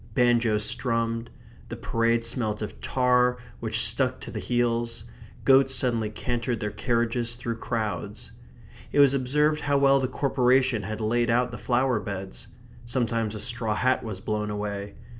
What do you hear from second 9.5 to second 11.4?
how well the Corporation had laid